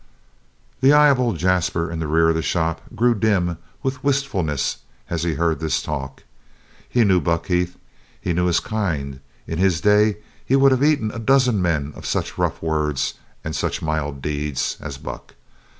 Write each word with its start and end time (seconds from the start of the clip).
The 0.79 0.93
eye 0.93 1.09
of 1.09 1.19
old 1.19 1.37
Jasper 1.37 1.91
in 1.91 1.99
the 1.99 2.07
rear 2.07 2.29
of 2.29 2.33
the 2.35 2.41
shop 2.41 2.81
grew 2.95 3.13
dim 3.13 3.59
with 3.83 4.03
wistfulness 4.03 4.79
as 5.11 5.21
he 5.21 5.35
heard 5.35 5.59
this 5.59 5.79
talk. 5.79 6.23
He 6.89 7.03
knew 7.03 7.21
Buck 7.21 7.45
Heath; 7.45 7.77
he 8.19 8.33
knew 8.33 8.45
his 8.47 8.59
kind; 8.59 9.19
in 9.45 9.59
his 9.59 9.79
day 9.79 10.17
he 10.43 10.55
would 10.55 10.71
have 10.71 10.83
eaten 10.83 11.11
a 11.11 11.19
dozen 11.19 11.61
men 11.61 11.93
of 11.95 12.07
such 12.07 12.35
rough 12.39 12.63
words 12.63 13.13
and 13.43 13.55
such 13.55 13.83
mild 13.83 14.23
deeds 14.23 14.77
as 14.79 14.97
Buck. 14.97 15.35